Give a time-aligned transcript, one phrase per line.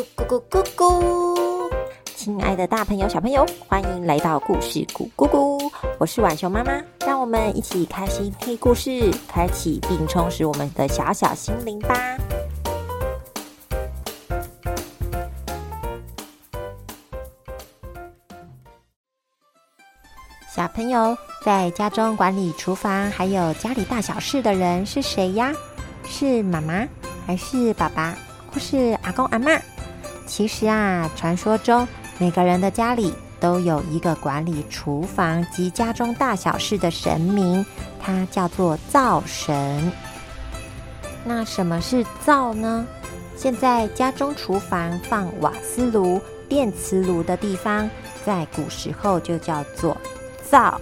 [0.00, 1.70] 咕咕咕咕！
[2.04, 5.70] 亲爱的大朋友、小朋友，欢迎来到故事咕咕咕！
[5.98, 6.72] 我是晚熊妈妈，
[7.06, 12.16] 让我们一起开心听故事，开启并充实我们的小小心灵吧。
[20.54, 25.52] 小朋友在家中管理厨房还有家里大小事的人是谁呀？
[26.04, 26.88] 是妈妈，
[27.26, 28.16] 还是爸爸，
[28.52, 29.50] 或是阿公阿妈？
[30.30, 37.66] 其实啊，传说中每个人的家里都有一个管理厨房及家中大小事的神明，
[37.98, 39.92] 它叫做灶神。
[41.24, 42.86] 那什么是灶呢？
[43.36, 47.90] 现在家中厨房放瓦斯炉、电磁炉的地方，
[48.24, 49.96] 在古时候就叫做
[50.48, 50.80] 灶，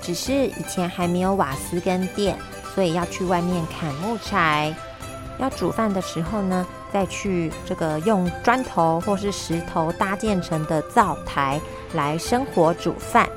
[0.00, 2.38] 只是以前还没有瓦斯跟电。
[2.76, 4.72] 所以要去外面砍木材，
[5.40, 11.60] 要煮饭的时候呢，再去这个用砖头或是石头搭建成的灶台
[11.94, 13.28] 来生火煮饭。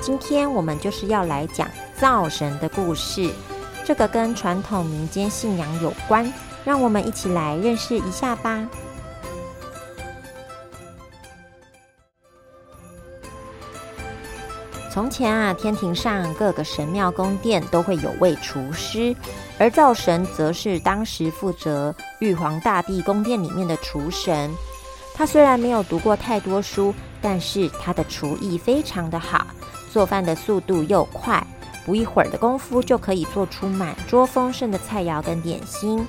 [0.00, 3.30] 今天我们就是要来讲灶神的故事，
[3.84, 6.32] 这个跟传统民间信仰有关，
[6.64, 8.66] 让我们一起来认识一下吧。
[14.92, 19.14] 从前啊，天庭上各个神庙宫殿都会有位厨师，
[19.56, 24.50] 而灶神则是当时负责玉皇大帝宫殿里面的厨神。
[25.14, 29.46] 他虽然没有读过太多书，但是他的厨艺非常的好，
[29.92, 31.40] 做饭的速度又快，
[31.86, 36.04] 不一会儿的功夫就可以做出满桌丰盛的菜肴跟点心。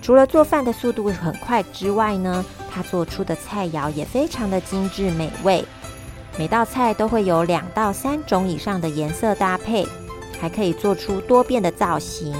[0.00, 5.62] 除了做饭的速度很快之外呢，他做出的菜肴也非常的精致美味。
[6.40, 9.86] 每道菜都会有两到三种以上的颜色搭配，
[10.40, 12.34] 还可以做出多变的造型。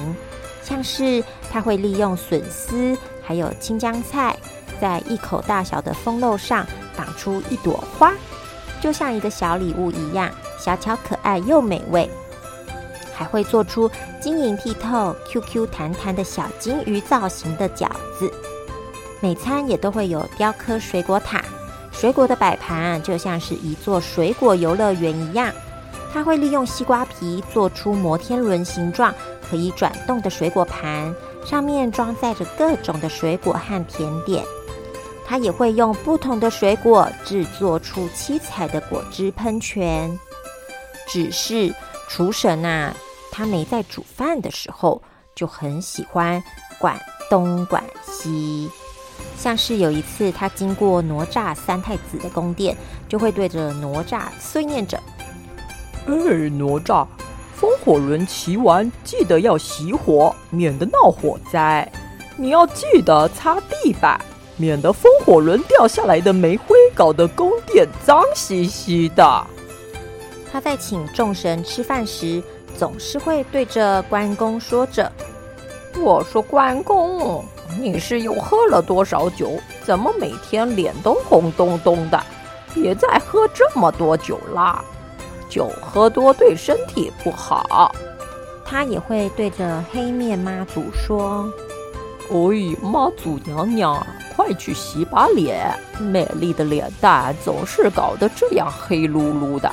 [0.62, 4.34] 像是它会利用笋丝还有青江菜，
[4.80, 8.14] 在一口大小的风漏上绑出一朵花，
[8.80, 12.08] 就像一个小礼物一样，小巧可爱又美味。
[13.12, 18.33] 还会做出晶莹剔透、Q Q 弹弹的小金鱼造型的饺子。
[19.20, 21.44] 每餐也都会有雕刻水果塔。
[22.00, 25.52] 水果的摆盘就像是一座水果游乐园一样，
[26.11, 29.14] 它会利用西瓜皮做出摩天轮形状、
[29.46, 34.42] 可以转动的水果盘，上面装载着各种的水果和甜点。
[35.27, 40.18] 它也会用不同的水果制作出七彩的果汁喷泉。
[41.06, 41.70] 只是
[42.08, 42.94] 厨神啊，
[43.30, 45.02] 他没在煮饭的时候
[45.36, 46.42] 就很喜欢
[46.78, 48.70] 管东管西。
[49.36, 52.77] 像是有一次，他经过哪吒三太子的宫殿，
[53.08, 55.01] 就会对着哪吒碎念着
[56.07, 56.14] ：“哎，
[56.51, 57.07] 哪吒，
[57.55, 61.91] 风火轮骑完记得要熄火，免得闹火灾。
[62.36, 64.20] 你要记得擦地板，
[64.57, 69.47] 免得风火轮掉下来的煤灰搞得宫殿脏兮兮的。”
[70.52, 72.42] 他在请众神吃饭时，
[72.77, 75.11] 总是会对着关公说着
[76.02, 77.45] ：“我说关公。”
[77.79, 79.61] 你是又喝了多少酒？
[79.85, 82.20] 怎么每天脸都红彤彤的？
[82.73, 84.85] 别再喝这么多酒啦，
[85.48, 87.92] 酒喝多对身体不好。
[88.64, 91.53] 他也会对着黑面妈祖说
[92.31, 94.07] ：“哎，妈祖娘娘，
[94.37, 99.69] 快去洗把脸，美丽的脸蛋总是搞得这样黑噜噜的，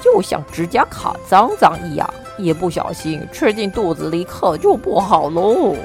[0.00, 5.76] 就像指甲卡脏脏一样，一不小心吃进肚子里可就不好喽。”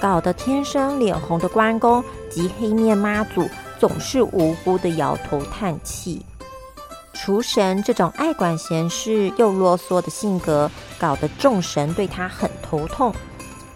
[0.00, 6.24] 搞得天生脸红的关公及黑面妈祖总是无辜的摇头叹气。
[7.12, 13.14] 厨神这种爱管闲事又啰嗦的性格，搞得众神对他很头痛。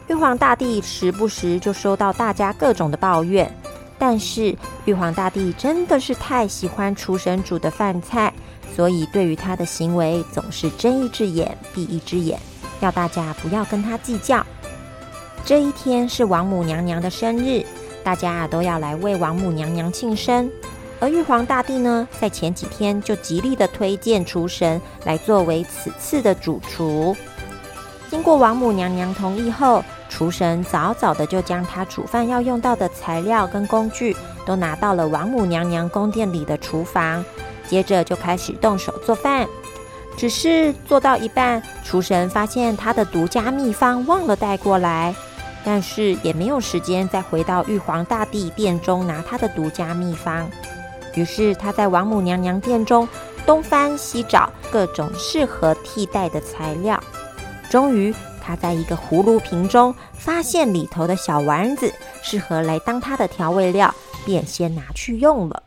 [0.08, 3.54] 玉皇大帝时不时就收到大家各种的抱怨，
[3.98, 8.32] 但是玉皇大帝真的是太喜欢厨神煮的饭菜，
[8.74, 12.40] 所以对于他的行为总是睁一只眼闭一只眼，
[12.80, 14.44] 要大家不要跟他计较。
[15.44, 17.62] 这一天是王母娘娘的生日，
[18.02, 20.50] 大家都要来为王母娘娘庆生。
[20.98, 27.14] 而玉皇大帝呢，在前几天就极力的推荐厨神来作为此次的主厨。
[28.08, 34.16] 经过王母娘娘同意后，厨神早早的就将他煮饭要用到的材料跟工具
[34.46, 37.22] 都拿到了王母娘娘宫殿里的厨房，
[37.68, 39.46] 接着就开始动手做饭。
[40.16, 45.14] 只是做到一半，厨神发现他的独家秘方忘了带过来。
[45.64, 50.46] 但是也没有时间再回到玉皇大帝殿中拿他的独家秘方，
[51.14, 53.08] 于是他在王母娘娘殿中
[53.46, 57.02] 东翻西找各种适合替代的材料，
[57.70, 61.90] 终于他在一个葫芦瓶中发现里头的小丸子
[62.22, 63.92] 适合来当他的调味料，
[64.26, 65.62] 便先拿去用了。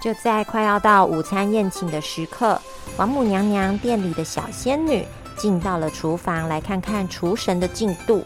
[0.00, 2.60] 就在快要到午餐宴请的时刻，
[2.96, 5.04] 王母娘娘店里的小仙女
[5.36, 8.24] 进到了厨房，来看看厨神的进度。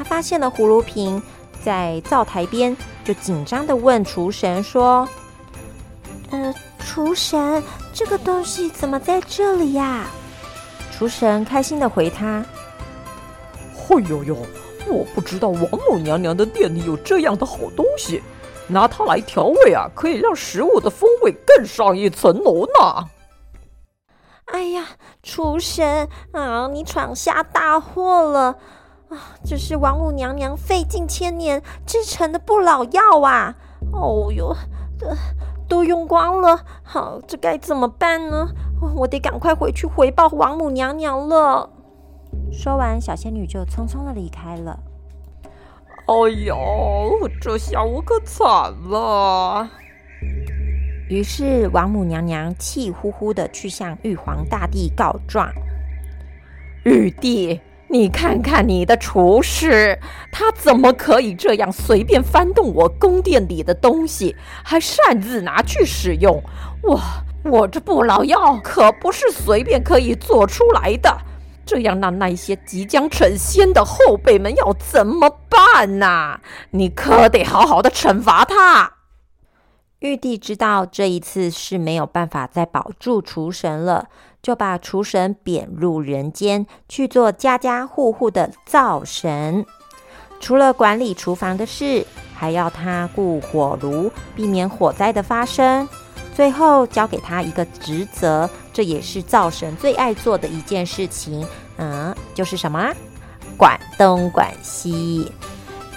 [0.00, 1.22] 她发现了葫芦瓶
[1.62, 2.74] 在灶台边，
[3.04, 5.06] 就紧张的问厨神说
[6.32, 7.62] ：“呃，厨神，
[7.92, 10.06] 这个东西怎么在这里呀？”
[10.90, 12.42] 厨神开心的回他
[13.76, 14.34] ：“嘿呦呦，
[14.88, 18.22] 我不知道王母娘娘的店里有这样的好东西。”
[18.68, 23.04] 拿它来调味啊，可以让食物的风味更上一层楼呢。
[24.46, 24.86] 哎呀，
[25.22, 28.56] 厨神啊，你闯下大祸了
[29.10, 29.36] 啊！
[29.44, 33.54] 这是王母娘娘费尽千年制成的不老药啊！
[33.92, 34.56] 哦哟，
[34.98, 35.08] 都
[35.68, 38.48] 都用光了，好，这该怎么办呢？
[38.96, 41.68] 我得赶快回去回报王母娘娘了。
[42.52, 44.78] 说完，小仙女就匆匆的离开了。
[46.06, 46.54] 哎呀，
[47.40, 48.48] 这下我可惨
[48.88, 49.68] 了！
[51.08, 55.52] 于是王母娘娘气呼呼的去向玉皇大帝告状
[56.86, 59.98] ：“玉帝，你看看你的厨师，
[60.30, 66.40] 他怎么可以这样随便翻动我宫殿里的东西，还擅自拿去使用？
[66.82, 67.00] 我
[67.44, 71.18] 我这不老药可不是随便可以做出来的。”
[71.66, 76.40] 这样，那那些即将成仙的后辈们要怎么办呢？
[76.70, 78.99] 你可得好好的惩罚他。
[80.00, 84.08] 玉帝知道这一次是没有办法再保住厨神了，
[84.42, 89.64] 就把厨神贬入人间去做家家户户的灶神。
[90.40, 95.86] 除了管理厨房的事，还要他顾火炉，避免火灾的发生。
[96.34, 101.46] 最后交给他一个职责，这也是灶神最爱做的一件事情。
[101.76, 102.90] 嗯，就是什么？
[103.58, 105.30] 管东管西。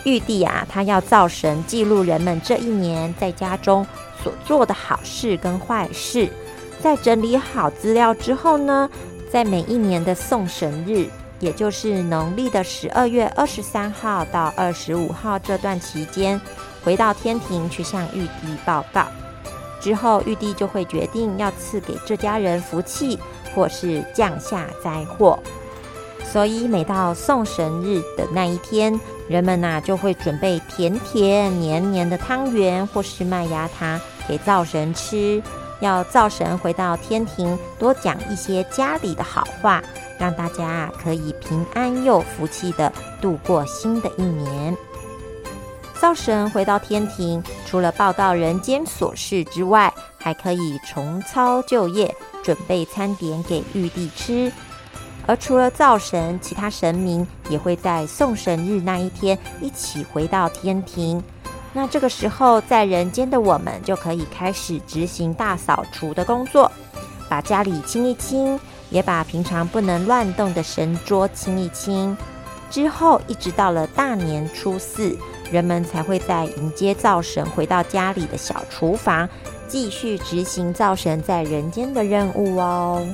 [0.04, 3.86] 玉帝啊，他要造神记录人们这一年在家中
[4.22, 6.30] 所做的好事跟坏事。
[6.82, 8.90] 在整理好资料之后呢，
[9.32, 11.08] 在每一年的送神日，
[11.40, 16.40] 也就是农历的十二月二十三号到二十五号这段期间，
[16.84, 19.06] 回到天庭去向玉帝报告。
[19.80, 23.18] 之后，玉帝就会决定要赐给这家人福气，
[23.56, 25.38] 或是降下灾祸。
[26.32, 35.42] 所以，每到送神日的那一天，人们呐就会准备甜甜黏黏的汤圆或是麦芽糖给灶神吃，
[35.80, 39.84] 要灶神回到天庭多讲一些家里的好话，
[40.18, 42.92] 让大家啊可以平安又福气的
[43.22, 44.76] 度过新的一年。
[46.00, 54.52] 灶神回到天庭，除了报告人间琐事之外，还可以重操旧业，准备餐点给玉帝吃。
[55.26, 61.24] 而除了灶神，其他神明也会在送神日那一天一起回到天庭。
[61.74, 66.72] 那这个时候，在人间的我们就可以开始执行大扫除的工作，
[67.30, 68.60] 把家里清一清，
[68.90, 72.16] 也把平常不能乱动的神桌清一清。
[72.70, 75.18] 之后，一直到了大年初四。
[75.52, 79.30] 人们才会在迎接灶神回到家里的小厨房，
[79.68, 83.06] 继续执行灶神在人间的任务哦。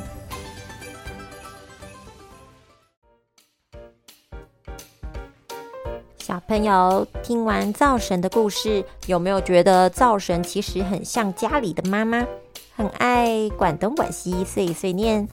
[6.50, 12.26] 朋友听完灶神的故事，有没有觉得灶神其实很像家里的妈妈，
[12.76, 15.28] 很爱管东管西、碎碎念？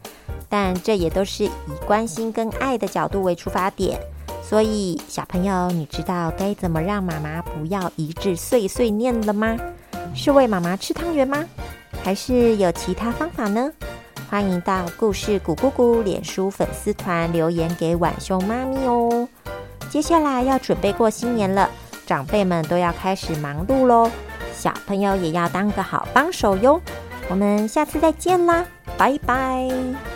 [0.51, 1.51] 但这也都是以
[1.87, 3.99] 关心跟爱的角度为出发点。
[4.43, 9.57] 所以，小朋友，你知道该怎么让妈妈不要一直碎碎念了吗？
[10.15, 11.43] 是喂妈妈吃汤圆吗？
[12.05, 13.73] 还是有其他方法呢？
[14.29, 19.26] 欢迎到故事谷姑姑脸书粉丝团留言给晚兄妈咪哦。
[19.91, 21.69] 接下来要准备过新年了，
[22.07, 24.11] 长辈们都要开始忙碌喽，
[24.55, 26.81] 小朋友也要当个好帮手哟。
[27.29, 28.65] 我们下次再见啦，
[28.97, 30.16] 拜拜。